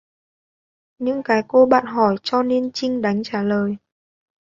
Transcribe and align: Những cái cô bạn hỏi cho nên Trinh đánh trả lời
Những 0.99 1.21
cái 1.23 1.41
cô 1.47 1.65
bạn 1.65 1.85
hỏi 1.85 2.15
cho 2.23 2.43
nên 2.43 2.71
Trinh 2.71 3.01
đánh 3.01 3.23
trả 3.23 3.43
lời 3.43 3.75